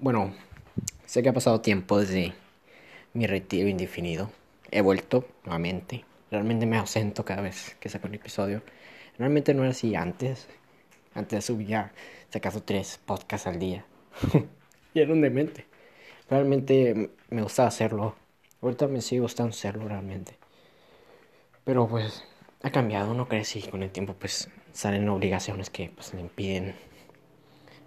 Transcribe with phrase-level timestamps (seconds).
[0.00, 0.32] Bueno,
[1.06, 2.32] sé que ha pasado tiempo desde
[3.14, 4.30] mi retiro indefinido.
[4.70, 6.04] He vuelto nuevamente.
[6.30, 8.62] Realmente me ausento cada vez que saco un episodio.
[9.18, 10.46] Realmente no era así antes.
[11.14, 11.92] Antes subía,
[12.30, 13.84] si acaso, tres podcasts al día.
[14.94, 15.66] y era un demente.
[16.30, 18.14] Realmente me gustaba hacerlo.
[18.62, 20.36] Ahorita me sigue gustando hacerlo realmente.
[21.64, 22.22] Pero pues
[22.62, 26.76] ha cambiado, no crecí con el tiempo pues salen obligaciones que pues me impiden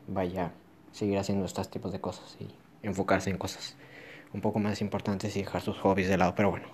[0.08, 0.52] vaya
[0.92, 2.48] seguir haciendo estos tipos de cosas y
[2.86, 3.76] enfocarse en cosas
[4.34, 6.36] un poco más importantes y dejar sus hobbies de lado.
[6.36, 6.68] Pero bueno,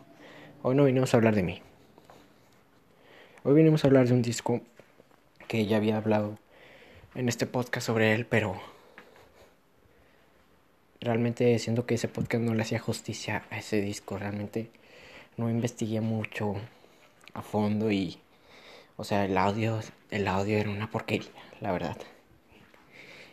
[0.62, 1.62] hoy no vinimos a hablar de mí.
[3.44, 4.62] Hoy vinimos a hablar de un disco
[5.48, 6.38] que ya había hablado
[7.16, 8.60] en este podcast sobre él, pero
[11.00, 14.18] realmente siento que ese podcast no le hacía justicia a ese disco.
[14.18, 14.70] Realmente
[15.38, 16.56] no investigué mucho
[17.34, 18.20] a fondo y,
[18.98, 19.80] o sea, el audio,
[20.12, 21.98] el audio era una porquería, la verdad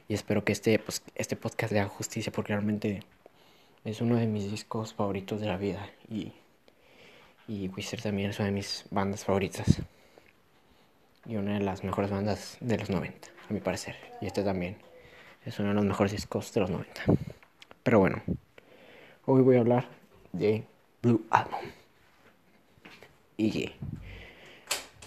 [0.08, 3.02] y espero que este, pues, este podcast le haga justicia porque realmente
[3.84, 6.32] es uno de mis discos favoritos de la vida y,
[7.48, 9.80] y Wizard también es una de mis bandas favoritas
[11.26, 13.96] y una de las mejores bandas de los 90, a mi parecer.
[14.20, 14.76] Y este también
[15.44, 17.02] es uno de los mejores discos de los 90.
[17.82, 18.22] Pero bueno,
[19.26, 19.88] hoy voy a hablar
[20.32, 20.64] de
[21.02, 21.60] Blue Album.
[23.36, 23.72] Y,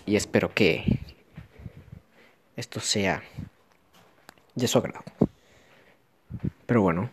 [0.05, 0.99] y espero que
[2.55, 3.23] esto sea
[4.57, 5.03] de su agrado.
[6.65, 7.09] Pero bueno,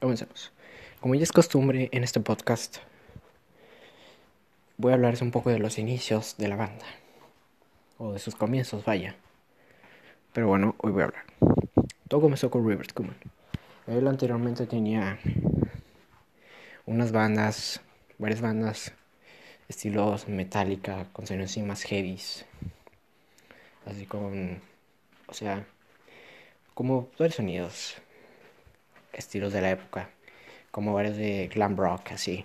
[0.00, 0.52] comencemos.
[1.00, 2.78] Como ya es costumbre en este podcast,
[4.76, 6.86] voy a hablarles un poco de los inicios de la banda.
[7.98, 9.16] O de sus comienzos, vaya.
[10.32, 11.24] Pero bueno, hoy voy a hablar.
[12.08, 13.16] Todo comenzó con Rivers Kuman.
[13.88, 15.18] Él anteriormente tenía
[16.86, 17.80] unas bandas,
[18.18, 18.92] varias bandas,
[19.68, 22.46] estilos Metallica, con sonidos más heavies.
[23.84, 24.60] Así con,
[25.26, 25.66] o sea,
[26.74, 27.94] como varios sonidos,
[29.12, 30.10] estilos de la época,
[30.72, 32.44] como varios de glam rock, así.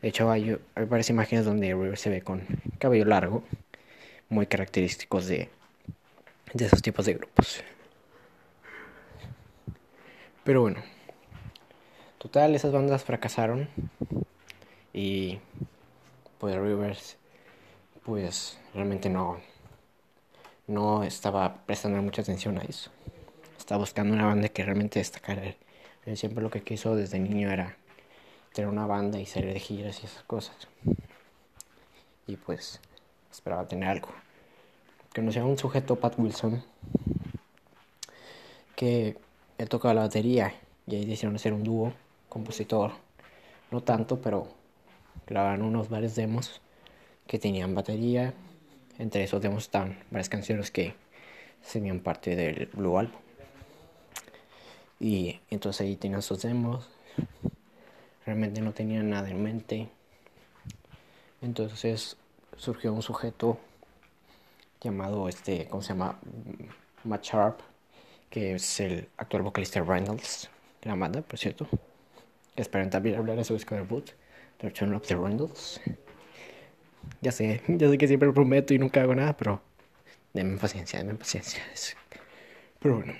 [0.00, 2.44] De hecho, hay, varias imágenes donde River se ve con
[2.78, 3.44] cabello largo,
[4.28, 5.48] muy característicos de,
[6.52, 7.62] de esos tipos de grupos.
[10.42, 10.82] Pero bueno,
[12.18, 13.68] total, esas bandas fracasaron
[14.92, 15.38] y
[16.38, 17.16] pues Rivers,
[18.04, 19.38] pues realmente no,
[20.66, 22.90] no estaba prestando mucha atención a eso
[23.62, 25.54] estaba buscando una banda que realmente destacara.
[26.04, 27.76] Él siempre lo que quiso desde niño era
[28.52, 30.56] tener una banda y salir de giras y esas cosas.
[32.26, 32.80] Y pues
[33.30, 34.08] esperaba tener algo.
[35.14, 36.64] Conocí a un sujeto, Pat Wilson,
[38.74, 39.16] que
[39.58, 40.54] él tocaba la batería
[40.88, 41.92] y ahí decidieron hacer un dúo,
[42.28, 42.90] compositor.
[43.70, 44.48] No tanto, pero
[45.24, 46.60] grabaron unos varios demos
[47.28, 48.34] que tenían batería.
[48.98, 50.94] Entre esos demos estaban varias canciones que
[51.62, 53.22] serían parte del Blue Album.
[55.02, 56.88] Y entonces ahí tenían sus demos.
[58.24, 59.88] Realmente no tenía nada en mente.
[61.40, 62.16] Entonces
[62.56, 63.58] surgió un sujeto
[64.80, 66.20] llamado, este, ¿cómo se llama?
[67.02, 67.58] Matt Sharp,
[68.30, 70.48] que es el actual vocalista Randalls,
[70.80, 71.66] de la banda, por cierto.
[72.54, 74.08] Esperan también hablar de su disco debut,
[74.58, 75.80] The Return of the Randalls.
[77.20, 79.60] Ya sé, ya sé que siempre lo prometo y nunca hago nada, pero
[80.32, 81.60] denme paciencia, denme paciencia.
[82.78, 83.14] Pero bueno,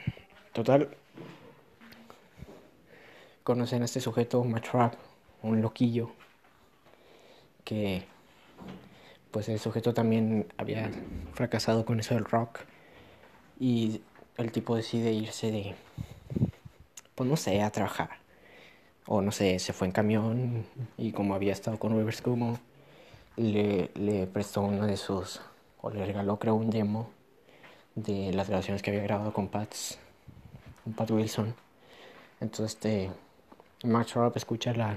[0.53, 0.97] total,
[3.43, 4.95] conocen a este sujeto, Matrap,
[5.43, 6.11] un loquillo,
[7.65, 8.05] que
[9.31, 10.91] pues el sujeto también había
[11.33, 12.61] fracasado con eso del rock
[13.59, 14.03] y
[14.37, 15.75] el tipo decide irse de,
[17.15, 18.11] pues no sé, a trabajar.
[19.07, 20.67] O no sé, se fue en camión
[20.97, 22.59] y como había estado con Rivers Cuomo,
[23.37, 25.41] le, le prestó uno de sus,
[25.81, 27.11] o le regaló creo un demo
[27.95, 29.99] de las grabaciones que había grabado con Pats,
[30.85, 31.55] con Pat Wilson.
[32.41, 33.11] Entonces este
[33.85, 34.97] Mark Sharp escucha la,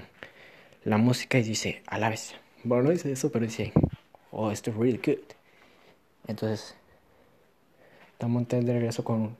[0.84, 2.34] la música y dice, a la vez.
[2.62, 3.72] Bueno, no dice eso, pero dice,
[4.30, 5.24] oh, esto es really good.
[6.28, 6.76] Entonces,
[8.20, 9.36] da monte de regreso con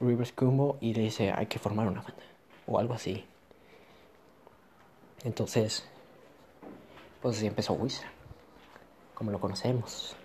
[0.00, 2.22] Rivers Cuomo y le dice, hay que formar una banda.
[2.66, 3.24] O algo así.
[5.24, 5.86] Entonces,
[7.20, 8.08] pues así empezó Wizard,
[9.14, 10.16] como lo conocemos.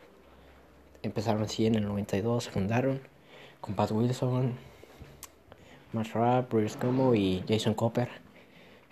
[1.04, 3.02] Empezaron así en el 92, se fundaron
[3.60, 4.54] con Pat Wilson,
[5.92, 8.24] Mark Rapp, Rivers Cuomo y Jason Copper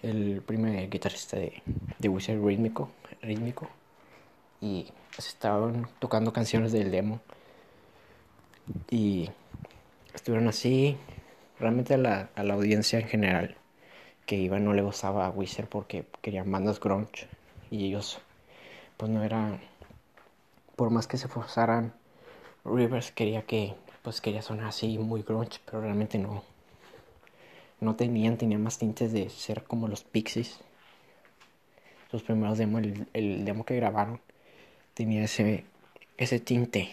[0.03, 1.63] el primer guitarrista de,
[1.97, 2.89] de Wizard rítmico,
[3.21, 3.67] rítmico
[4.61, 7.21] y estaban tocando canciones del demo.
[8.89, 9.29] Y
[10.13, 10.97] estuvieron así
[11.59, 13.55] realmente a la, a la audiencia en general
[14.25, 17.27] que iba no le gustaba a Wizard porque querían bandas grunge
[17.69, 18.19] y ellos
[18.97, 19.59] pues no eran
[20.75, 21.93] por más que se forzaran
[22.63, 26.43] Rivers quería que pues quería sonar así muy grunge pero realmente no
[27.83, 30.59] no tenían, tenían más tintes de ser como los Pixies.
[32.11, 34.21] Los primeros demos, el, el demo que grabaron,
[34.93, 35.65] tenía ese,
[36.17, 36.89] ese tinte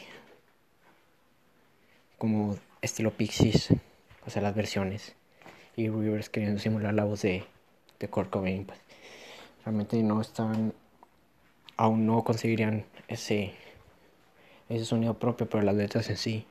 [2.19, 3.69] como estilo Pixies,
[4.27, 5.15] o sea, las versiones.
[5.77, 7.45] Y Rivers queriendo simular la voz de,
[7.99, 8.81] de Kurt pues
[9.65, 10.75] realmente no estaban,
[11.77, 13.55] aún no conseguirían ese,
[14.69, 16.47] ese sonido propio, pero las letras en sí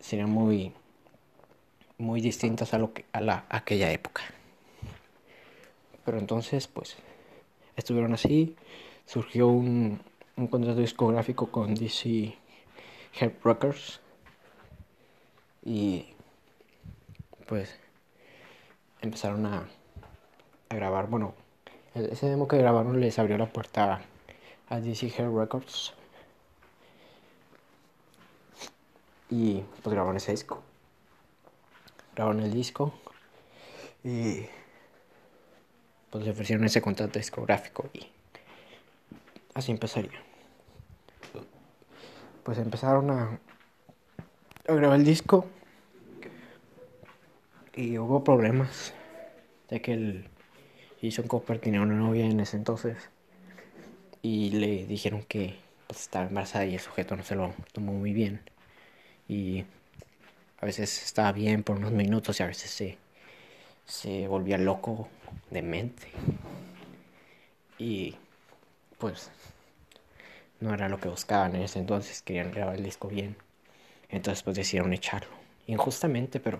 [0.00, 0.72] serían muy,
[1.98, 4.22] muy distintas a lo que a la aquella época.
[6.04, 6.96] Pero entonces, pues,
[7.76, 8.56] estuvieron así,
[9.04, 10.00] surgió un,
[10.36, 12.34] un contrato discográfico con DC
[13.20, 14.00] Head Records
[15.64, 16.06] y
[17.46, 17.78] pues
[19.00, 19.68] empezaron a,
[20.68, 21.34] a grabar, bueno,
[21.94, 24.00] ese demo que grabaron les abrió la puerta
[24.68, 25.94] a DC Head Records
[29.30, 30.62] y pues grabaron ese disco
[32.18, 32.92] grabaron el disco
[34.02, 34.40] y
[36.10, 38.08] pues le ofrecieron ese contrato discográfico y
[39.54, 40.20] así empezaría.
[42.42, 43.38] Pues empezaron a,
[44.66, 45.46] grabar el disco
[47.76, 48.94] y hubo problemas
[49.70, 50.28] ya que el
[51.00, 53.10] Jason Copper tenía una novia en ese entonces
[54.22, 55.54] y le dijeron que
[55.86, 58.40] pues, estaba embarazada y el sujeto no se lo tomó muy bien
[59.28, 59.66] y
[60.60, 62.98] a veces estaba bien por unos minutos y a veces se,
[63.86, 65.08] se volvía loco
[65.50, 66.08] de mente.
[67.78, 68.16] Y
[68.98, 69.30] pues
[70.60, 73.36] no era lo que buscaban en ese entonces querían grabar el disco bien.
[74.08, 75.30] Entonces pues decidieron echarlo.
[75.66, 76.58] Injustamente pero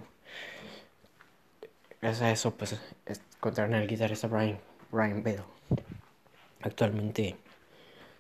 [2.00, 2.76] gracias a eso pues
[3.36, 4.58] encontraron al guitarrista Brian,
[4.90, 5.42] Brian Bell
[6.62, 7.36] actualmente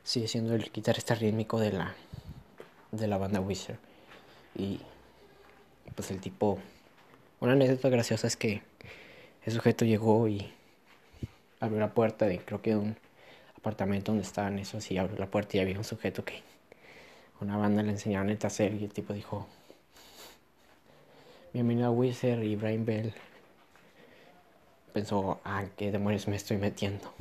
[0.02, 1.94] sigue siendo el guitarrista rítmico de la
[2.90, 3.78] de la banda Wizard.
[4.56, 4.80] Y
[5.94, 6.58] pues el tipo
[7.40, 8.62] una anécdota graciosa es que
[9.44, 10.52] el sujeto llegó y
[11.60, 12.96] abrió la puerta de creo que de un
[13.56, 16.42] apartamento donde estaban esos y abrió la puerta y había un sujeto que
[17.40, 19.46] una banda le enseñaron el hacer y el tipo dijo
[21.52, 23.14] bienvenido a Wizard y Brian Bell
[24.92, 27.12] pensó ah qué demonios me estoy metiendo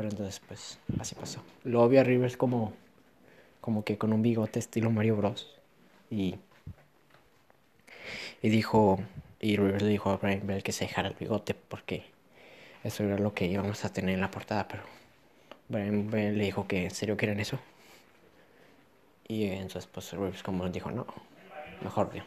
[0.00, 1.42] pero entonces pues así pasó.
[1.62, 2.72] Luego vi a Rivers como
[3.60, 5.46] como que con un bigote estilo Mario Bros.
[6.10, 6.36] y
[8.42, 9.00] y dijo
[9.40, 12.04] y Rivers le dijo a Brian Bell que se dejara el bigote porque
[12.84, 14.82] eso era lo que íbamos a tener en la portada pero
[15.68, 17.58] Brian Bell le dijo que en serio quieren eso.
[19.28, 21.06] Y entonces pues Rivers como dijo no
[21.82, 22.24] mejor no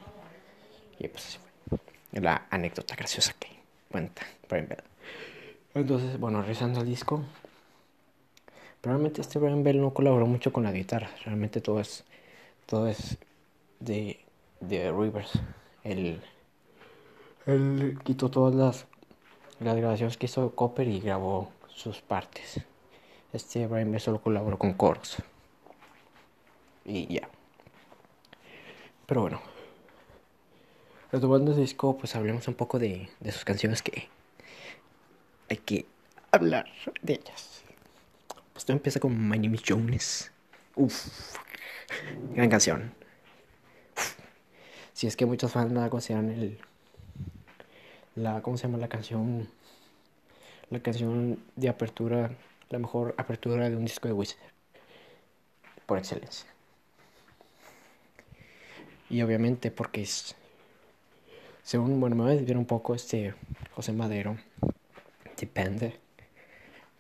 [1.00, 3.50] y pues así fue la anécdota graciosa que
[3.92, 4.84] cuenta Brian Bell.
[5.74, 7.24] Entonces bueno regresando al disco
[8.82, 11.10] probablemente este Brian Bell no colaboró mucho con la guitarra.
[11.26, 12.04] Realmente todo es
[12.66, 13.18] todo es
[13.80, 14.20] de
[14.62, 15.40] de Rivers
[15.84, 16.22] él,
[17.46, 18.86] él quitó todas las,
[19.60, 22.62] grabaciones que hizo Copper y grabó sus partes.
[23.32, 25.18] Este Brian May solo colaboró con coros.
[26.86, 27.28] Y ya.
[29.06, 29.42] Pero bueno.
[31.12, 34.10] Retomando el disco, pues hablemos un poco de, de sus canciones que
[35.50, 35.86] hay que
[36.32, 36.66] hablar
[37.02, 37.64] de ellas.
[38.52, 40.32] Pues todo empieza con My Name is Jones.
[40.76, 41.38] Uff,
[42.34, 43.03] gran canción
[44.94, 46.58] si es que muchos fans la consideran el
[48.16, 49.50] la cómo se llama la canción
[50.70, 52.32] la canción de apertura
[52.70, 54.40] la mejor apertura de un disco de Wizard
[55.86, 56.50] por excelencia.
[59.10, 60.36] Y obviamente porque es
[61.62, 63.36] según bueno me voy a un poco este
[63.76, 64.38] José Madero
[65.38, 66.00] depende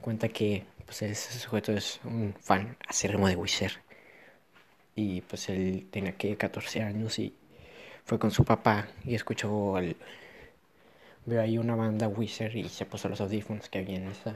[0.01, 3.74] cuenta que pues ese sujeto es un fan acérrimo de Wizard.
[4.96, 7.34] Y pues él tenía que 14 años y
[8.05, 9.95] fue con su papá y escuchó al
[11.25, 14.33] veo ahí una banda Wizard y se puso los audífonos que había en esa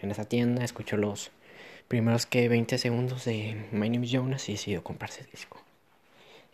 [0.00, 1.30] en esa tienda escuchó los
[1.88, 5.60] primeros que 20 segundos de My Name is Jonas y decidió comprarse el disco.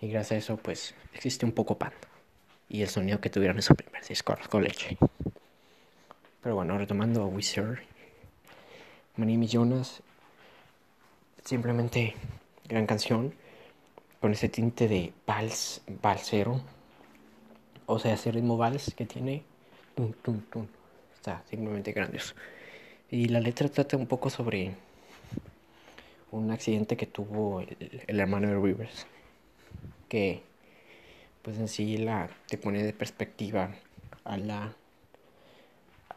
[0.01, 1.93] Y gracias a eso pues existe un poco pan
[2.69, 4.97] y el sonido que tuvieron en su primer disco con leche.
[6.43, 7.79] Pero bueno retomando a Wizard
[9.17, 10.03] My Name is Jonas
[11.45, 12.15] simplemente
[12.69, 13.35] gran canción
[14.21, 16.61] con ese tinte de vals, valsero.
[17.87, 19.43] O sea, ese ritmo vals que tiene.
[21.15, 22.35] Está simplemente grandioso.
[23.11, 24.75] Y la letra trata un poco sobre
[26.31, 29.07] un accidente que tuvo el, el hermano de Rivers.
[30.09, 30.43] Que,
[31.43, 33.75] pues en sí, la, te pone de perspectiva
[34.25, 34.75] a la,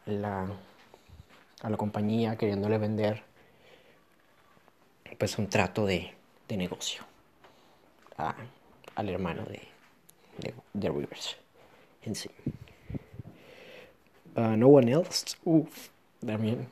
[0.06, 0.46] a la,
[1.62, 3.22] a la compañía queriéndole vender
[5.18, 6.12] pues un trato de,
[6.48, 7.04] de negocio
[8.16, 9.62] al hermano de,
[10.72, 11.36] de, Rivers.
[12.02, 12.30] en sí.
[14.36, 15.88] Uh, no One Else, uff,
[16.24, 16.68] también.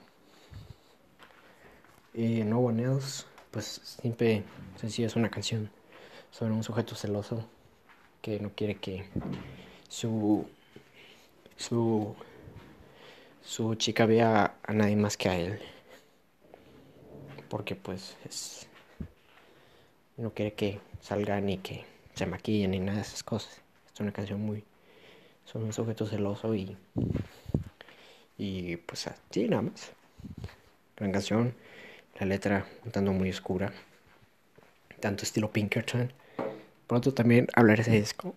[2.14, 4.44] Y no One Else, pues siempre
[4.82, 5.70] es una canción
[6.30, 7.44] sobre un sujeto celoso
[8.22, 9.06] que no quiere que
[9.88, 10.46] su
[11.56, 12.14] su
[13.42, 15.60] su chica vea a nadie más que a él
[17.48, 18.68] porque pues es
[20.16, 23.60] no quiere que salga ni que se maquillen ni nada de esas cosas.
[23.92, 24.64] Es una canción muy
[25.44, 26.76] sobre un sujeto celoso y
[28.38, 29.92] y pues así nada más.
[30.96, 31.54] Gran canción
[32.18, 33.72] la letra un tanto muy oscura
[35.00, 36.12] tanto estilo Pinkerton.
[36.86, 38.34] Pronto también hablaré de ese disco.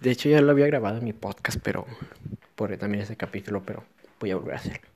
[0.00, 1.86] De hecho ya lo había grabado en mi podcast pero
[2.54, 3.84] por también ese capítulo pero
[4.20, 4.88] voy a volver a hacerlo.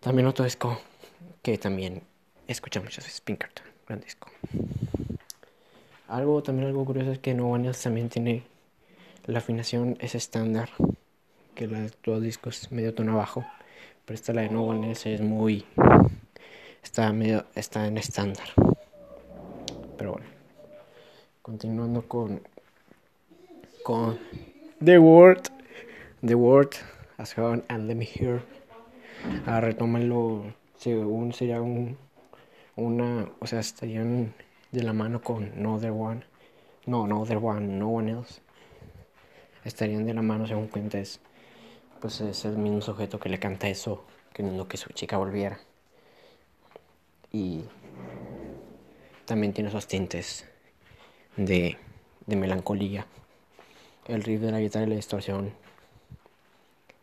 [0.00, 0.80] También otro disco
[1.42, 2.02] que también
[2.46, 4.30] escucha muchas veces Pinkerton gran disco
[6.08, 8.42] algo también algo curioso es que No One Else también tiene
[9.26, 10.70] la afinación es estándar
[11.54, 13.44] que de todos discos medio tono bajo
[14.04, 15.64] pero esta la de No One Else es muy
[16.82, 18.48] está medio está en estándar.
[19.98, 20.26] Pero bueno
[21.42, 22.40] continuando con
[23.82, 24.18] con
[24.84, 25.42] The Word
[26.24, 26.70] The Word
[27.18, 28.42] As Heaven and Let Me Hear.
[29.46, 30.44] A retómalo
[30.76, 31.96] según sería un
[32.76, 34.34] una o sea estarían
[34.76, 36.22] de la mano con No Other One.
[36.84, 38.42] No No Other One No One Else.
[39.64, 41.20] Estarían de la mano según cuentes
[42.00, 44.04] pues es el mismo sujeto que le canta eso
[44.34, 45.58] queriendo que su chica volviera.
[47.32, 47.64] Y
[49.24, 50.46] también tiene esos tintes
[51.38, 51.78] de,
[52.26, 53.06] de melancolía.
[54.06, 55.54] El riff de la guitarra y la distorsión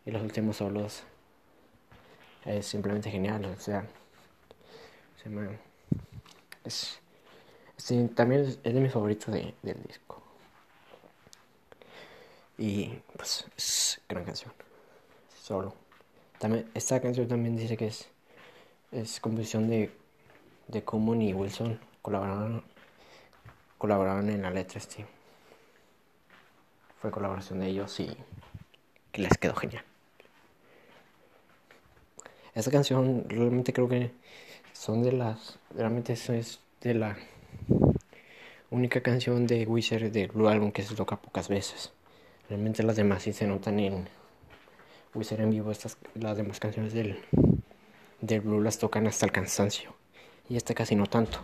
[0.06, 1.02] y los últimos solos
[2.44, 3.86] es simplemente genial o sea
[5.22, 5.58] se me,
[7.76, 10.22] sí, también es, de mis favoritos de, del disco.
[12.58, 14.52] Y pues es gran canción.
[15.40, 15.74] Solo.
[16.38, 18.08] También esta canción también dice que es
[18.92, 19.90] es composición de
[20.68, 21.78] de Common y Wilson.
[22.02, 22.62] Colaboraron
[23.78, 25.06] colaboraron en la letra este
[27.00, 28.16] fue colaboración de ellos y
[29.12, 29.84] les quedó genial.
[32.54, 34.10] Esta canción realmente creo que
[34.72, 37.16] son de las realmente es de la
[38.70, 41.92] única canción de Wizard del Blue Album que se toca pocas veces
[42.48, 44.08] realmente las demás sí se notan en
[45.14, 47.18] Wizard en vivo estas las demás canciones del
[48.20, 49.94] del Blue las tocan hasta el cansancio
[50.48, 51.38] y esta casi no tanto.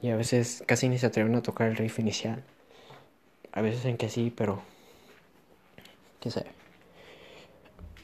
[0.00, 2.42] Y a veces casi ni se atreven a tocar el riff inicial.
[3.52, 4.62] A veces en que sí, pero...
[6.20, 6.46] ¿Qué sé?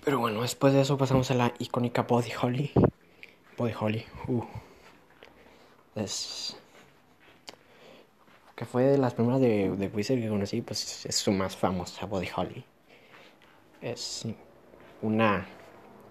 [0.04, 2.73] Pero bueno, después de eso pasamos a la icónica Body Holly.
[3.57, 4.45] Body Holly, uh.
[5.97, 6.57] Es...
[8.59, 12.07] Que fue de las primeras de, de Wizard que conocí, pues es su más famosa,
[12.07, 12.65] Body Holly.
[13.81, 14.27] Es
[15.00, 15.47] una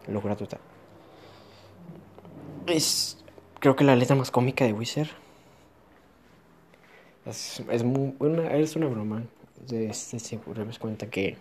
[0.08, 0.62] locura total.
[2.66, 3.18] Es
[3.60, 5.10] creo que la letra más cómica de Wizard
[7.26, 9.24] es, es, muy, una, es una broma.
[9.68, 10.40] De este se
[10.80, 11.36] cuenta que,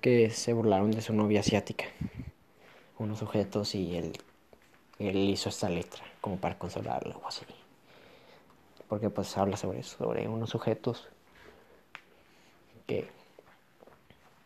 [0.00, 1.84] que se burlaron de su novia asiática,
[2.98, 4.12] unos sujetos, y él,
[4.98, 7.44] él hizo esta letra como para consolarla o así.
[8.92, 11.08] Porque pues habla sobre eso, sobre unos sujetos
[12.86, 13.08] que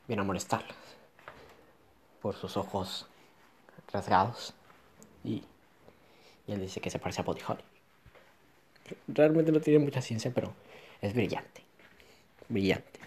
[0.07, 0.77] vienen a molestarlas
[2.23, 3.09] por sus ojos
[3.93, 4.55] rasgados
[5.25, 5.43] y
[6.47, 7.65] y él dice que se parece a Body Holly.
[9.09, 10.53] Realmente no tiene mucha ciencia, pero
[11.01, 11.65] es brillante.
[12.49, 13.01] Brillante.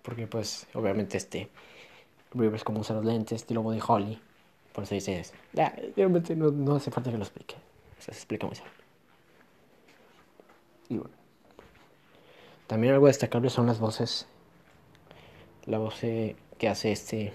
[0.00, 1.50] Porque pues, obviamente este
[2.32, 4.18] Rivers como usa los lentes, estilo Body Holly.
[4.72, 5.34] Por eso dice eso.
[5.52, 7.56] Ya, realmente no, no, hace falta que lo explique.
[7.98, 8.79] O sea, se explica muy bien.
[10.98, 11.14] Bueno.
[12.66, 14.26] También algo destacable son las voces.
[15.66, 17.32] La voz que hace este.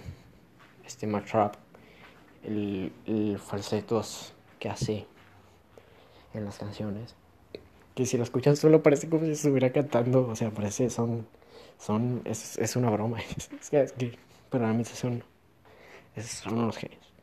[0.86, 1.08] Este
[2.44, 5.08] el, el falsetos que hace
[6.34, 7.16] en las canciones.
[7.96, 11.26] Que si lo escuchan solo parece como si estuviera cantando, o sea, parece, son,
[11.80, 13.20] son, es, es una broma.
[13.38, 14.18] Es, que, es que,
[14.86, 15.24] son,
[16.22, 17.14] son unos genios.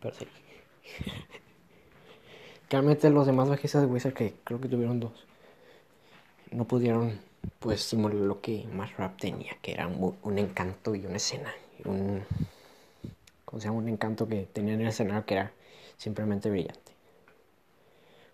[0.00, 0.26] Pero sí.
[2.70, 5.26] Realmente los demás bajistas de Wizard, que creo que tuvieron dos,
[6.50, 7.18] no pudieron,
[7.58, 11.52] pues, simular lo que más rap tenía, que era un, encanto y una escena,
[11.84, 12.22] un
[13.48, 15.52] como sea, un encanto que tenía en el escenario que era
[15.96, 16.92] simplemente brillante.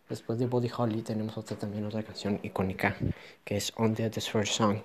[0.08, 2.96] Después de Body Holly tenemos otra también otra canción icónica
[3.44, 4.78] que es On the Desert Song.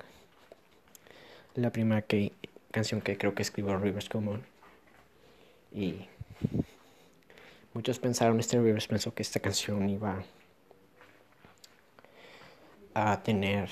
[1.55, 2.05] La primera
[2.69, 4.43] canción que creo que escribió Rivers Common.
[5.73, 6.07] Y
[7.73, 10.23] muchos pensaron, este Rivers pensó que esta canción iba
[12.93, 13.69] a tener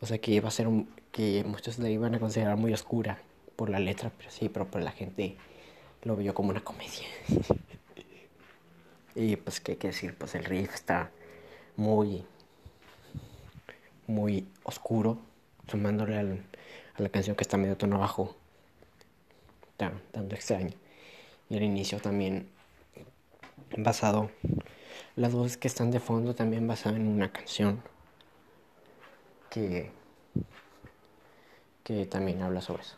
[0.00, 3.18] O sea que iba a ser un, que muchos la iban a considerar muy oscura
[3.56, 5.36] por la letra, pero sí, pero por la gente
[6.02, 7.06] lo vio como una comedia.
[9.14, 11.10] y pues qué hay que decir, pues el riff está
[11.76, 12.24] muy
[14.06, 15.18] muy oscuro,
[15.68, 16.42] sumándole al,
[16.96, 18.36] a la canción que está medio tono bajo,
[19.76, 20.79] tanto extraño.
[21.50, 22.48] Y el inicio también
[23.76, 24.30] basado,
[25.16, 27.82] las voces que están de fondo también basadas en una canción
[29.50, 29.90] que,
[31.84, 32.96] que también habla sobre eso.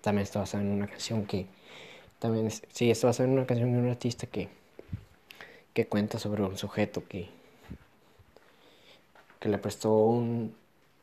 [0.00, 1.46] También está basada en una canción que
[2.18, 4.48] también sí está basada en una canción de un artista que
[5.78, 7.28] que cuenta sobre un sujeto que
[9.38, 10.56] que le prestó un,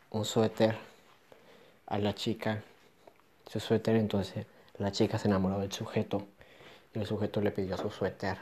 [0.10, 0.76] un suéter
[1.88, 2.62] a la chica,
[3.48, 4.46] su suéter, entonces
[4.78, 6.28] la chica se enamoró del sujeto
[6.94, 8.38] y el sujeto le pidió su suéter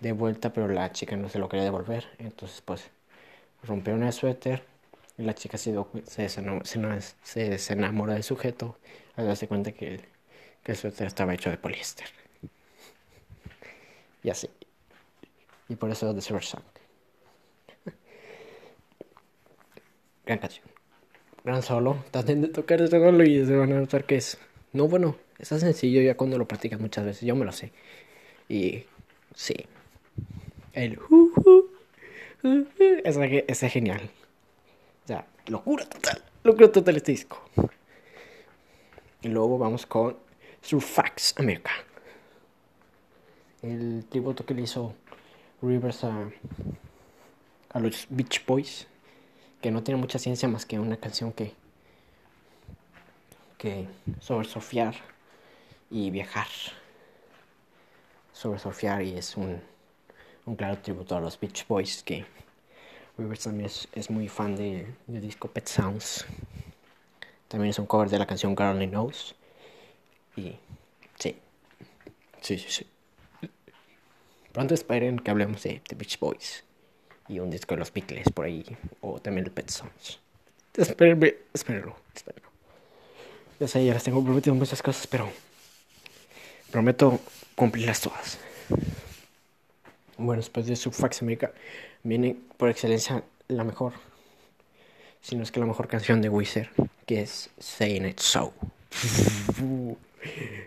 [0.00, 2.90] de vuelta, pero la chica no se lo quería devolver, entonces pues
[3.64, 4.64] rompieron el suéter
[5.16, 5.74] y la chica se,
[6.06, 8.78] se, se desenamoró del sujeto
[9.16, 10.04] al darse cuenta que el,
[10.62, 12.06] que suéter estaba hecho de poliéster.
[14.22, 14.48] Y así.
[15.68, 16.62] Y por eso The Silver Song.
[20.26, 20.77] Gran canción.
[21.48, 22.04] Gran solo.
[22.10, 24.36] Traten de tocar este solo y se van a notar que es.
[24.74, 27.26] No, bueno, está sencillo ya cuando lo practicas muchas veces.
[27.26, 27.72] Yo me lo sé.
[28.50, 28.84] Y
[29.34, 29.54] sí.
[30.74, 30.98] El.
[31.08, 34.10] Uh, uh, uh, es genial.
[35.04, 36.22] O sea, locura total.
[36.44, 37.42] Locura total este disco.
[39.22, 40.18] Y luego vamos con
[40.60, 41.72] Surfax America.
[43.62, 44.94] El tributo que le hizo
[45.62, 46.28] Rivers a,
[47.70, 48.86] a los Beach Boys
[49.60, 51.52] que no tiene mucha ciencia más que una canción que,
[53.56, 53.88] que
[54.20, 54.94] sobre surfear
[55.90, 56.46] y viajar.
[58.32, 59.60] Sobre surfear y es un,
[60.46, 62.24] un claro tributo a los Beach Boys que
[63.16, 66.24] Rivers también es, muy fan del disco Pet Sounds.
[67.48, 69.34] También es un cover de la canción God Only Knows.
[70.36, 70.54] Y
[71.18, 71.36] sí,
[72.40, 72.86] sí, sí, sí.
[74.52, 76.67] Pronto esperen que hablemos de The Beach Boys
[77.28, 78.64] y un disco de los Beatles por ahí,
[79.00, 80.20] o también el Pet Sounds.
[80.76, 82.48] Espérenme, espérenlo, espérenlo.
[83.60, 85.28] Ya sé, ya les tengo prometido muchas cosas, pero
[86.70, 87.20] prometo
[87.54, 88.38] cumplirlas todas.
[90.16, 91.52] Bueno, después de Subfax America
[92.02, 93.92] viene por excelencia la mejor,
[95.20, 96.68] si no es que la mejor canción de Wizard,
[97.06, 98.52] que es Saying It So.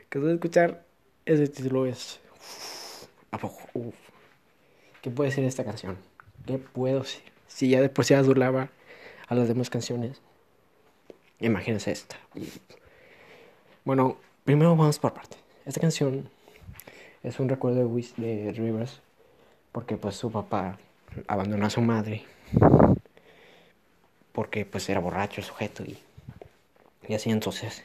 [0.09, 0.83] que de escuchar
[1.25, 2.19] ese título es...
[5.01, 5.97] ¿Qué puede decir esta canción?
[6.45, 7.23] ¿Qué puedo decir?
[7.47, 8.69] Si ya de por sí adulaba
[9.27, 10.21] a las demás canciones,
[11.39, 12.17] imagínense esta.
[13.85, 15.37] Bueno, primero vamos por parte.
[15.65, 16.29] Esta canción
[17.23, 19.01] es un recuerdo de, de Rivers
[19.71, 20.77] porque pues su papá
[21.27, 22.23] abandonó a su madre
[24.31, 25.97] porque pues era borracho el sujeto y,
[27.07, 27.83] y así entonces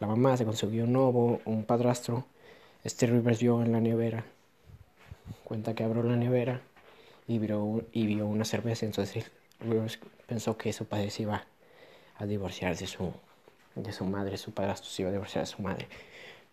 [0.00, 2.24] la mamá se consiguió un nuevo, un padrastro.
[2.84, 4.24] Este Rivers vio en la nevera.
[5.44, 6.60] Cuenta que abrió la nevera
[7.26, 8.86] y vio, y vio una cerveza.
[8.86, 9.30] Entonces
[9.60, 11.46] Rivers pensó que su padre se iba
[12.16, 13.12] a divorciar de su,
[13.74, 15.88] de su madre, su padrastro se iba a divorciar de su madre,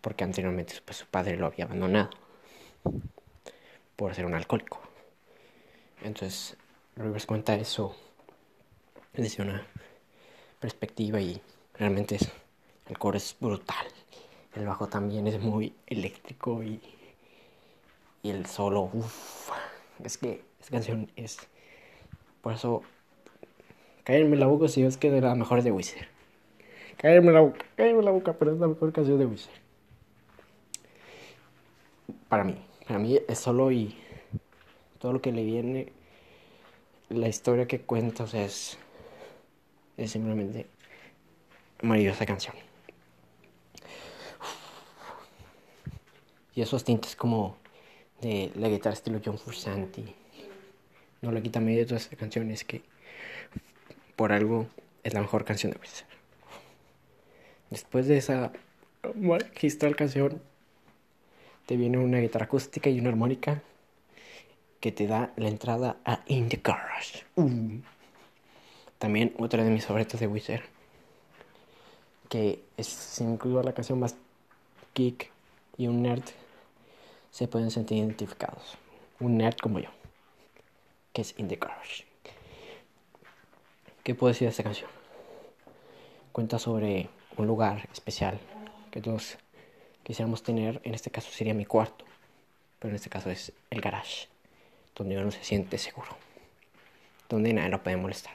[0.00, 2.10] porque anteriormente pues, su padre lo había abandonado
[3.96, 4.80] por ser un alcohólico.
[6.02, 6.56] Entonces
[6.96, 7.94] Rivers cuenta eso
[9.12, 9.66] desde una
[10.60, 11.40] perspectiva y
[11.74, 12.18] realmente
[12.88, 13.86] el coro es brutal.
[14.54, 16.80] El bajo también es muy eléctrico y,
[18.22, 19.50] y el solo, uff,
[20.02, 21.38] es que esta canción es.
[22.42, 22.82] Por eso.
[24.04, 26.06] Cállame la boca si es que de las mejores de Wizard.
[26.96, 29.54] Cállame la boca, cállame la boca, pero es la mejor canción de Wizard.
[32.28, 33.96] Para mí, para mí es solo y.
[34.98, 35.92] Todo lo que le viene.
[37.08, 38.78] La historia que cuenta, o sea, es.
[39.96, 40.66] Es simplemente.
[41.82, 42.54] Maravillosa canción.
[46.54, 47.56] Y esos tintes como
[48.20, 50.14] de la guitarra estilo John Fursanti
[51.22, 52.82] no le quita mérito a esta canción, es que
[54.16, 54.66] por algo
[55.02, 56.06] es la mejor canción de Wizard.
[57.70, 58.52] Después de esa
[59.14, 60.42] magistral canción,
[61.66, 63.62] te viene una guitarra acústica y una armónica
[64.80, 67.24] que te da la entrada a In the Garage.
[67.36, 67.80] Uh.
[68.98, 70.62] También otra de mis favoritas de Wizard,
[72.28, 74.16] que es sin incluir la canción más
[74.94, 75.30] geek
[75.76, 76.24] y un nerd,
[77.30, 78.76] se pueden sentir identificados.
[79.20, 79.99] Un nerd como yo
[81.12, 82.04] que es In the Garage.
[84.02, 84.90] ¿Qué puedo decir de esta canción?
[86.32, 88.38] Cuenta sobre un lugar especial
[88.90, 89.36] que todos
[90.02, 90.80] quisiéramos tener.
[90.84, 92.04] En este caso sería mi cuarto,
[92.78, 94.28] pero en este caso es el garage,
[94.94, 96.16] donde uno se siente seguro.
[97.28, 98.34] donde nadie lo puede molestar.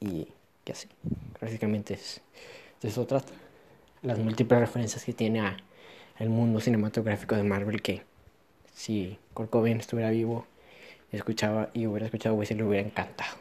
[0.00, 0.28] Y,
[0.64, 0.88] y así,
[1.40, 2.22] básicamente es,
[2.80, 3.32] de eso trata.
[4.02, 5.56] Las múltiples referencias que tiene a
[6.18, 8.02] el mundo cinematográfico de Marvel que
[8.74, 10.46] si Kurt estuviera vivo
[11.12, 13.36] escuchaba y hubiera escuchado Weezer le hubiera encantado.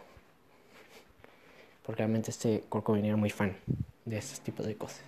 [1.85, 3.55] Porque realmente este Kurt era muy fan
[4.05, 5.01] de estos tipos de cosas.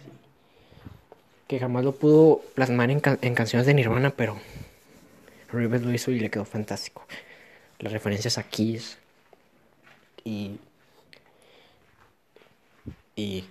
[1.48, 4.38] Que jamás lo pudo plasmar en, canciones de Nirvana, pero
[5.52, 7.06] Rivers lo hizo y le quedó fantástico.
[7.80, 8.98] Las referencias a Kiss
[10.24, 10.60] y,
[13.16, 13.46] y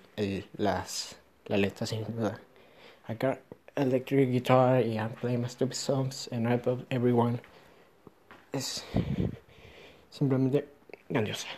[0.57, 2.41] las, la letra sin duda.
[3.07, 3.39] Acá
[3.77, 7.41] electric guitar y I'm playing my stupid songs and I love everyone
[8.53, 8.85] es
[10.11, 10.69] simplemente
[11.09, 11.49] grandiosa.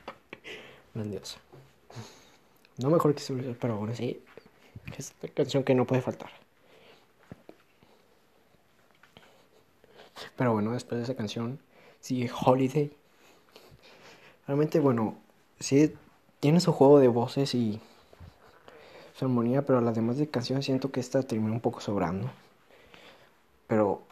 [0.94, 1.38] grandiosa.
[2.78, 4.22] No mejor que Silver, pero aún así
[4.96, 6.30] es la canción que no puede faltar.
[10.36, 11.58] Pero bueno, después de esa canción
[12.00, 12.92] sigue Holiday.
[14.46, 15.16] Realmente, bueno,
[15.60, 15.94] sí
[16.40, 17.80] tiene su juego de voces y
[19.14, 22.30] su armonía, pero las demás de canciones siento que esta termina un poco sobrando.
[23.68, 24.02] Pero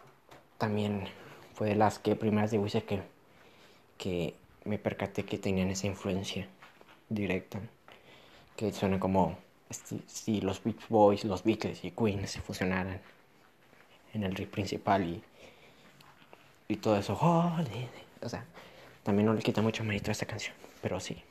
[0.58, 1.08] también
[1.60, 3.02] fue de las que primeras Wizard que,
[3.98, 6.48] que me percaté que tenían esa influencia
[7.10, 7.60] directa.
[8.56, 9.36] Que suena como
[10.06, 12.98] si, los Beach Boys, los Beatles y Queen se fusionaran
[14.14, 15.22] en el riff principal y,
[16.68, 17.12] y todo eso.
[17.12, 18.46] o sea,
[19.02, 21.22] también no le quita mucho mérito a esta canción, pero sí.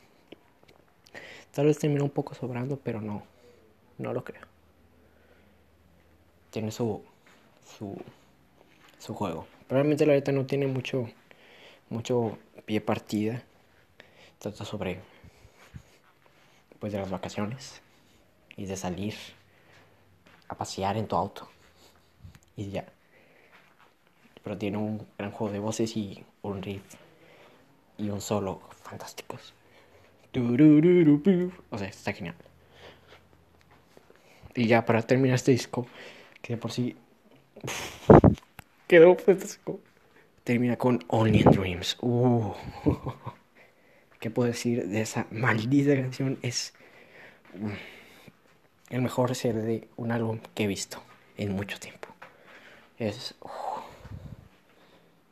[1.52, 3.24] Tal vez termina un poco sobrando, pero no.
[3.98, 4.46] No lo creo.
[6.52, 7.04] Tiene su,
[7.80, 7.98] su,
[9.00, 9.48] su juego.
[9.70, 11.08] Probablemente la letra no tiene mucho,
[11.92, 13.44] mucho pie partida.
[14.40, 15.00] Trata sobre,
[16.80, 17.80] pues, de las vacaciones
[18.58, 19.14] y de salir
[20.48, 21.48] a pasear en tu auto.
[22.58, 22.88] Y ya.
[24.44, 26.82] Pero tiene un gran juego de voces y un riff
[28.00, 29.54] y un solo fantásticos.
[31.70, 32.36] O sea, está genial.
[34.56, 35.86] Y ya para terminar este disco,
[36.42, 36.96] que por sí
[38.90, 39.80] quedó fantástico.
[40.44, 41.98] Termina con Only in Dreams.
[42.02, 42.54] Uh.
[44.20, 46.40] ¿Qué puedo decir de esa maldita canción?
[46.42, 46.74] Es
[47.54, 51.02] mm, el mejor ser de un álbum que he visto
[51.38, 52.10] en mucho tiempo.
[52.98, 53.36] Es.
[53.42, 53.50] Uh.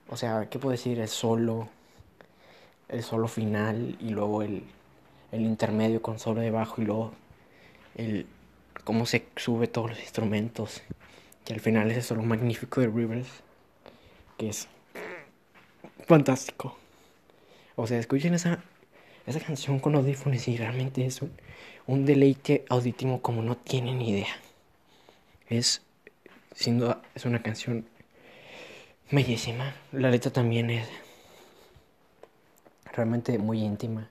[0.09, 0.99] O sea, ¿qué puedo decir?
[0.99, 1.67] El solo.
[2.89, 4.63] El solo final y luego el,
[5.31, 7.11] el intermedio con solo de bajo y luego
[7.95, 8.27] el
[8.83, 10.83] cómo se sube todos los instrumentos.
[11.47, 13.27] Y al final ese solo magnífico de Rivers,
[14.37, 14.67] que es
[16.05, 16.77] fantástico.
[17.75, 18.63] O sea, escuchen esa,
[19.25, 21.31] esa canción con audífonos y realmente es un,
[21.85, 24.35] un deleite auditivo como no tienen idea.
[25.49, 25.81] Es,
[26.55, 27.85] sin duda, es una canción
[29.11, 29.75] bellísima.
[29.91, 30.87] La letra también es
[32.93, 34.09] realmente muy íntima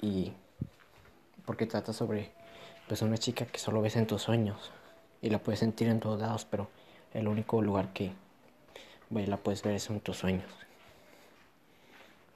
[0.00, 0.32] y
[1.44, 2.30] porque trata sobre
[2.88, 4.72] pues una chica que solo ves en tus sueños
[5.22, 6.68] y la puedes sentir en todos lados, pero
[7.12, 8.12] el único lugar que
[9.10, 10.50] la puedes ver en tus sueños.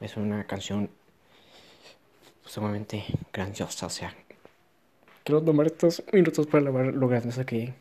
[0.01, 0.91] Es una canción
[2.45, 4.15] sumamente grandiosa, o sea,
[5.23, 7.75] quiero tomar estos minutos para hablar lo grandiosa que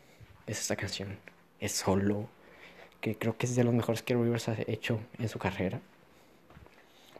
[0.46, 1.18] es esta canción.
[1.60, 2.28] Es solo,
[3.00, 5.80] que creo que es de los mejores que Rivers ha hecho en su carrera,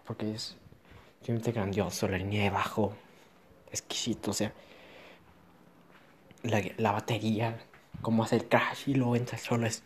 [0.06, 0.56] porque es
[1.18, 2.94] simplemente grandioso, la línea de bajo,
[3.70, 4.52] exquisito, o sea,
[6.42, 7.58] la, batería,
[8.02, 9.82] cómo hace el crash y luego entra solo, es,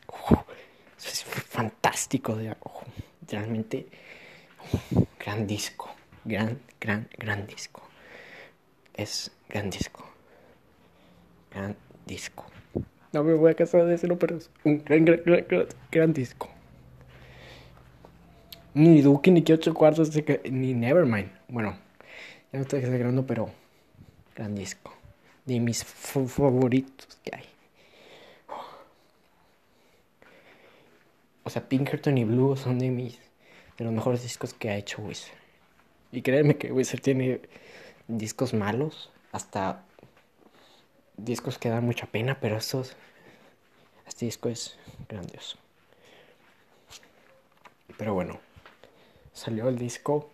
[1.07, 2.37] es fantástico,
[3.31, 3.87] realmente
[5.19, 5.91] gran disco,
[6.25, 7.83] gran, gran, gran disco.
[8.95, 10.05] Es gran disco,
[11.53, 12.45] gran disco.
[13.13, 16.49] No me voy a casar de decirlo, pero es un gran, gran, gran, gran, disco.
[18.75, 20.11] Ni Duke, ni que ocho cuartos,
[20.51, 21.31] ni Nevermind.
[21.49, 21.79] Bueno,
[22.53, 23.51] ya no estoy exagerando, pero
[24.35, 24.93] gran disco
[25.47, 27.45] de mis favoritos que hay.
[31.49, 33.19] O sea, Pinkerton y Blue son de mis
[33.79, 35.33] de los mejores discos que ha hecho Wizard.
[36.13, 37.41] Y créanme que Wizard tiene
[38.07, 39.83] discos malos, hasta
[41.17, 42.97] discos que dan mucha pena, pero estos
[44.07, 45.57] este disco es grandioso.
[47.97, 48.39] Pero bueno,
[49.33, 50.29] salió el disco,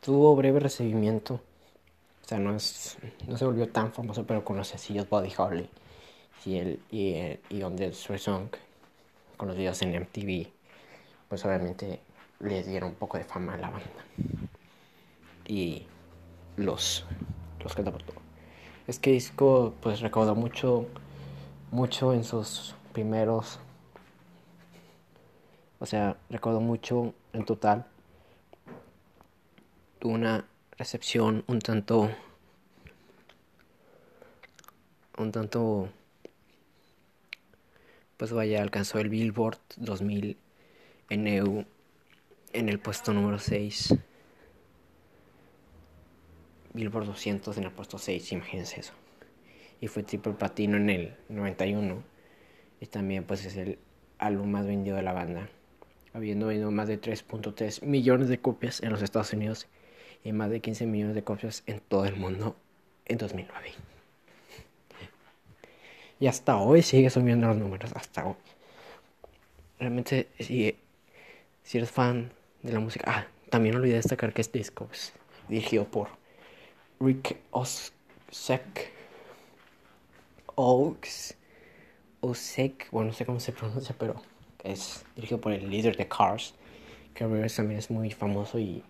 [0.00, 1.40] tuvo breve recibimiento
[2.24, 5.68] o sea, no, es, no se volvió tan famoso, pero con los sencillos Body Holly
[6.44, 8.48] y, el, y, y donde Song,
[9.36, 10.48] con los videos en MTV,
[11.28, 12.00] pues obviamente
[12.40, 14.04] les dieron un poco de fama a la banda.
[15.46, 15.86] Y
[16.56, 17.04] los,
[17.62, 18.14] los catapultó.
[18.86, 20.86] Es que disco pues recaudó mucho,
[21.70, 23.58] mucho en sus primeros,
[25.78, 27.86] o sea, recaudó mucho en total
[29.98, 30.44] tuvo una
[30.78, 32.10] recepción un tanto
[35.18, 35.88] un tanto
[38.16, 40.36] pues vaya alcanzó el Billboard 2000
[41.10, 41.64] NU
[42.52, 43.94] en el puesto número 6
[46.72, 48.92] Billboard 200 en el puesto 6 imagínense eso.
[49.80, 52.02] Y fue triple platino en el 91
[52.80, 53.78] y también pues es el
[54.18, 55.48] álbum más vendido de la banda
[56.16, 59.66] habiendo vendido más de 3.3 millones de copias en los Estados Unidos
[60.24, 62.56] y más de 15 millones de copias en todo el mundo
[63.04, 63.95] en 2009.
[66.18, 68.36] Y hasta hoy sigue subiendo los números, hasta hoy.
[69.78, 70.76] Realmente, si,
[71.62, 73.04] si eres fan de la música...
[73.06, 75.12] Ah, también olvidé destacar que este disco es
[75.48, 76.08] dirigido por
[77.00, 78.92] Rick Osek.
[80.54, 81.36] Oaks.
[82.20, 84.20] Osek, bueno, no sé cómo se pronuncia, pero
[84.64, 86.54] es dirigido por el líder de Cars.
[87.14, 88.82] Que también es muy famoso y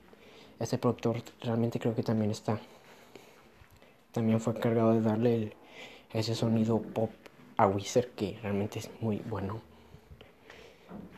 [0.58, 2.58] este productor realmente creo que también está
[4.16, 5.52] también fue encargado de darle
[6.12, 7.10] ese sonido pop
[7.56, 9.60] a Wizard que realmente es muy bueno.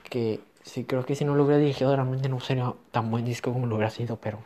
[0.09, 3.53] Que sí creo que si no lo hubiera dirigido realmente no sería tan buen disco
[3.53, 4.38] como lo hubiera sido pero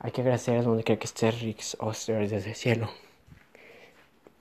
[0.00, 2.88] hay que agradecer a donde creo que esté Rick Oster desde el cielo.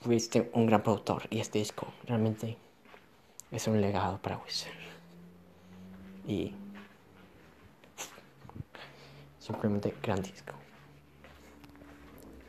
[0.02, 2.58] Fuiste un gran productor y este disco realmente
[3.52, 4.72] es un legado para Wizard
[6.28, 6.54] y
[9.48, 10.54] Simplemente gran disco.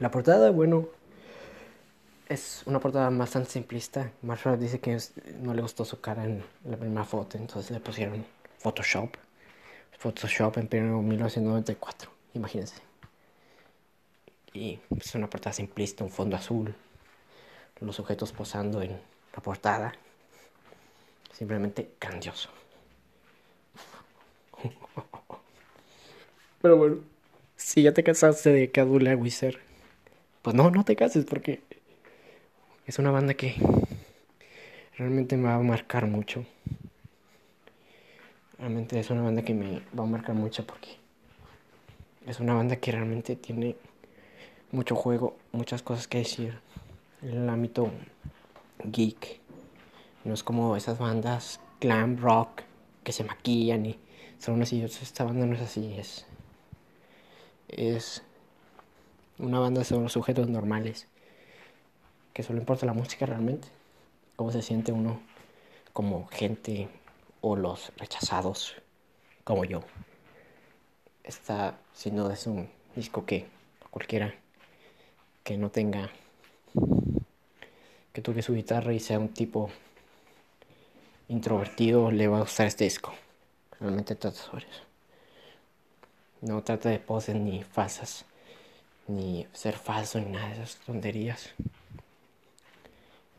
[0.00, 0.88] La portada, bueno,
[2.28, 4.12] es una portada bastante simplista.
[4.22, 4.98] Marshall dice que
[5.40, 8.24] no le gustó su cara en la primera foto, entonces le pusieron
[8.58, 9.16] Photoshop.
[9.98, 12.76] Photoshop en 1994, imagínense.
[14.52, 16.74] Y es una portada simplista, un fondo azul,
[17.80, 19.94] los sujetos posando en la portada.
[21.32, 22.50] Simplemente grandioso.
[26.60, 26.96] Pero bueno,
[27.56, 29.56] si ya te casaste de que adule a Wizard,
[30.42, 31.62] pues no, no te cases porque
[32.88, 33.54] es una banda que
[34.96, 36.46] realmente me va a marcar mucho.
[38.58, 40.96] Realmente es una banda que me va a marcar mucho porque
[42.26, 43.76] es una banda que realmente tiene
[44.72, 46.58] mucho juego, muchas cosas que decir
[47.20, 47.90] en el ámbito
[48.84, 49.38] geek.
[50.24, 52.62] No es como esas bandas glam rock
[53.04, 53.98] que se maquillan y
[54.38, 54.82] son así.
[54.82, 56.24] Esta banda no es así, es
[57.68, 58.22] es
[59.38, 61.06] una banda de los sujetos normales,
[62.38, 63.66] que solo importa la música realmente,
[64.36, 65.20] cómo se siente uno
[65.92, 66.88] como gente
[67.40, 68.76] o los rechazados
[69.42, 69.80] como yo.
[71.24, 73.48] Esta, sin duda, es un disco que
[73.90, 74.36] cualquiera
[75.42, 76.10] que no tenga,
[78.12, 79.70] que toque su guitarra y sea un tipo
[81.26, 83.12] introvertido, le va a gustar este disco.
[83.80, 84.82] Realmente trata sobre eso.
[86.42, 88.26] No trata de poses ni falsas,
[89.08, 91.52] ni ser falso, ni nada de esas tonterías.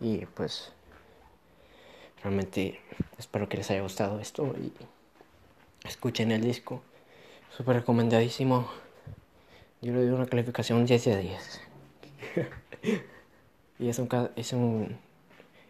[0.01, 0.71] Y pues,
[2.23, 2.79] realmente
[3.17, 4.71] espero que les haya gustado esto y
[5.87, 6.81] escuchen el disco.
[7.55, 8.69] Súper recomendadísimo.
[9.81, 11.61] Yo le doy una calificación 10 de 10.
[13.79, 14.97] y es un, es un,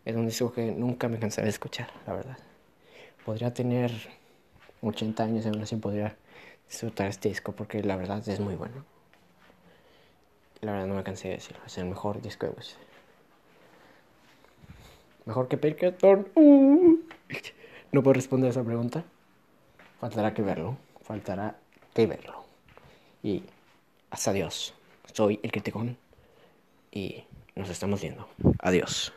[0.06, 2.38] es un disco que nunca me cansaré de escuchar, la verdad.
[3.26, 3.92] Podría tener
[4.82, 6.16] 80 años y aún así podría
[6.68, 8.86] disfrutar este disco porque la verdad es muy bueno.
[10.62, 12.76] La verdad no me cansé de decirlo, es el mejor disco de Wiz.
[15.30, 16.28] Mejor que Pinkerton.
[16.34, 16.98] Uh.
[17.92, 19.04] No puedo responder a esa pregunta.
[20.00, 20.76] Faltará que verlo.
[21.04, 21.56] Faltará
[21.94, 22.46] que verlo.
[23.22, 23.44] Y
[24.10, 24.74] hasta adiós.
[25.14, 25.98] Soy el Criticón
[26.92, 28.28] y nos estamos viendo.
[28.58, 29.14] Adiós.